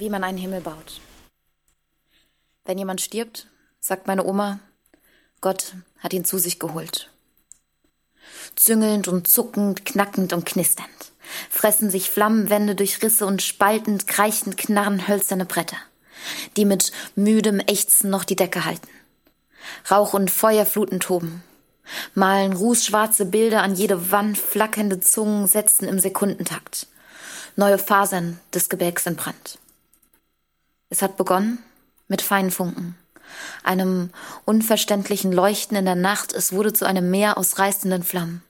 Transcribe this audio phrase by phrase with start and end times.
[0.00, 1.00] wie man einen Himmel baut.
[2.64, 3.46] Wenn jemand stirbt,
[3.78, 4.60] sagt meine Oma,
[5.40, 7.10] Gott hat ihn zu sich geholt.
[8.56, 11.10] Züngelnd und zuckend, knackend und knisternd
[11.48, 15.76] fressen sich Flammenwände durch Risse und spaltend, kreichend knarren hölzerne Bretter,
[16.56, 18.88] die mit müdem Ächzen noch die Decke halten.
[19.90, 21.42] Rauch und Feuerfluten toben,
[22.14, 26.86] malen rußschwarze Bilder an jede Wand, flackernde Zungen setzen im Sekundentakt.
[27.56, 29.58] Neue Fasern des Gebälks in Brand.
[30.92, 31.60] Es hat begonnen
[32.08, 32.96] mit feinen Funken,
[33.62, 34.10] einem
[34.44, 38.42] unverständlichen Leuchten in der Nacht, es wurde zu einem Meer aus reißenden Flammen,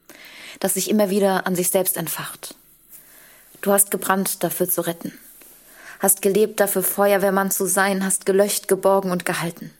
[0.58, 2.54] das sich immer wieder an sich selbst entfacht.
[3.60, 5.12] Du hast gebrannt, dafür zu retten,
[5.98, 9.70] hast gelebt, dafür Feuerwehrmann zu sein, hast gelöscht, geborgen und gehalten.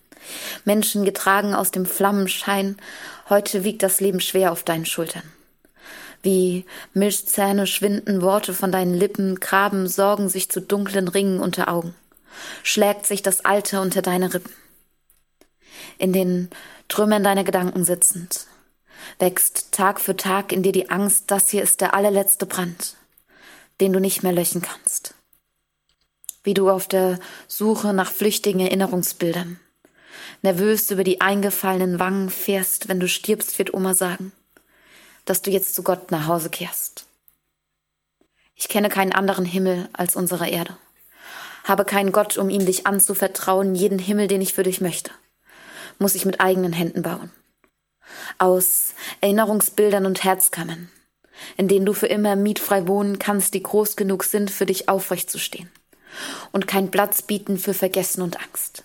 [0.66, 2.77] Menschen getragen aus dem Flammenschein,
[3.30, 5.23] heute wiegt das Leben schwer auf deinen Schultern.
[6.23, 11.95] Wie Milchzähne schwinden Worte von deinen Lippen, Graben sorgen sich zu dunklen Ringen unter Augen
[12.62, 14.52] schlägt sich das Alte unter deine Rippen.
[15.98, 16.50] In den
[16.88, 18.46] Trümmern deiner Gedanken sitzend,
[19.18, 22.96] wächst Tag für Tag in dir die Angst, das hier ist der allerletzte Brand,
[23.80, 25.14] den du nicht mehr löschen kannst.
[26.42, 29.60] Wie du auf der Suche nach flüchtigen Erinnerungsbildern,
[30.42, 34.32] nervös über die eingefallenen Wangen fährst, wenn du stirbst, wird Oma sagen,
[35.24, 37.06] dass du jetzt zu Gott nach Hause kehrst.
[38.54, 40.76] Ich kenne keinen anderen Himmel als unsere Erde.
[41.64, 45.10] Habe keinen Gott, um ihm dich anzuvertrauen, jeden Himmel, den ich für dich möchte.
[45.98, 47.30] Muss ich mit eigenen Händen bauen.
[48.38, 50.90] Aus Erinnerungsbildern und Herzkammern,
[51.56, 55.30] in denen du für immer mietfrei wohnen kannst, die groß genug sind, für dich aufrecht
[55.30, 55.70] zu stehen.
[56.52, 58.84] Und keinen Platz bieten für Vergessen und Angst.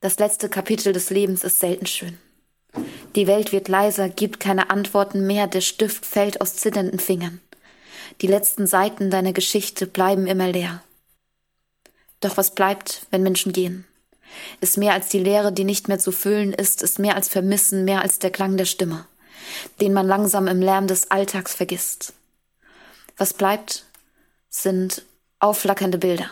[0.00, 2.18] Das letzte Kapitel des Lebens ist selten schön.
[3.16, 7.40] Die Welt wird leiser, gibt keine Antworten mehr, der Stift fällt aus zitternden Fingern.
[8.20, 10.82] Die letzten Seiten deiner Geschichte bleiben immer leer.
[12.24, 13.84] Doch was bleibt, wenn Menschen gehen?
[14.62, 17.84] Ist mehr als die Leere, die nicht mehr zu füllen ist, ist mehr als Vermissen,
[17.84, 19.04] mehr als der Klang der Stimme,
[19.82, 22.14] den man langsam im Lärm des Alltags vergisst.
[23.18, 23.84] Was bleibt,
[24.48, 25.02] sind
[25.38, 26.30] aufflackernde Bilder.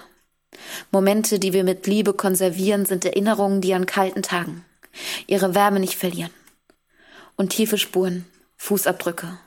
[0.93, 4.65] Momente, die wir mit Liebe konservieren, sind Erinnerungen, die an kalten Tagen
[5.27, 6.33] ihre Wärme nicht verlieren.
[7.37, 8.25] Und tiefe Spuren,
[8.57, 9.39] Fußabdrücke,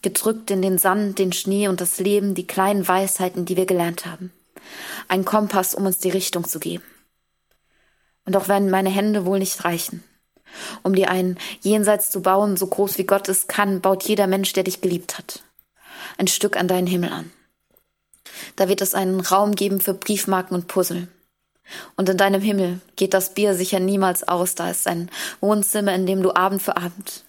[0.00, 4.06] gedrückt in den Sand, den Schnee und das Leben, die kleinen Weisheiten, die wir gelernt
[4.06, 4.32] haben
[5.08, 6.84] ein Kompass, um uns die Richtung zu geben.
[8.24, 10.02] Und auch wenn meine Hände wohl nicht reichen,
[10.82, 14.52] um dir ein Jenseits zu bauen, so groß wie Gott es kann, baut jeder Mensch,
[14.52, 15.42] der dich geliebt hat,
[16.18, 17.30] ein Stück an deinen Himmel an.
[18.56, 21.08] Da wird es einen Raum geben für Briefmarken und Puzzle.
[21.96, 25.10] Und in deinem Himmel geht das Bier sicher niemals aus, da ist ein
[25.40, 27.24] Wohnzimmer, in dem du Abend für Abend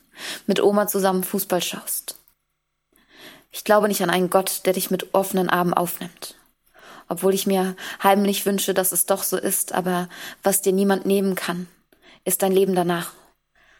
[0.45, 2.19] mit Oma zusammen Fußball schaust.
[3.51, 6.36] Ich glaube nicht an einen Gott, der dich mit offenen Armen aufnimmt
[7.07, 10.09] obwohl ich mir heimlich wünsche, dass es doch so ist, aber
[10.43, 11.67] was dir niemand nehmen kann,
[12.25, 13.13] ist dein Leben danach,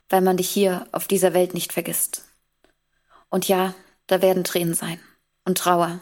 [0.09, 2.23] weil man dich hier auf dieser Welt nicht vergisst.
[3.29, 3.73] Und ja,
[4.07, 4.99] da werden Tränen sein
[5.45, 5.99] und Trauer,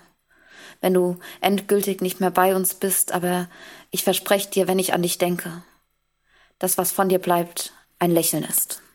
[0.82, 3.50] wenn du endgültig nicht mehr bei uns bist, aber
[3.92, 5.64] ich verspreche dir, wenn ich an dich denke,
[6.60, 8.84] dass was von dir bleibt, ein Lächeln ist.